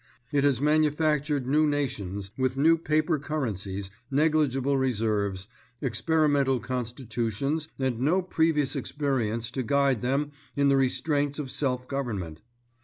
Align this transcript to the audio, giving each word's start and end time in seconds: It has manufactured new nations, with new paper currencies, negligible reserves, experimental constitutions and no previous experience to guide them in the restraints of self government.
It 0.31 0.43
has 0.43 0.59
manufactured 0.59 1.45
new 1.45 1.67
nations, 1.67 2.31
with 2.35 2.57
new 2.57 2.75
paper 2.75 3.19
currencies, 3.19 3.91
negligible 4.09 4.75
reserves, 4.75 5.47
experimental 5.79 6.59
constitutions 6.59 7.67
and 7.77 7.99
no 7.99 8.23
previous 8.23 8.75
experience 8.75 9.51
to 9.51 9.61
guide 9.61 10.01
them 10.01 10.31
in 10.55 10.69
the 10.69 10.77
restraints 10.77 11.37
of 11.37 11.51
self 11.51 11.87
government. 11.87 12.41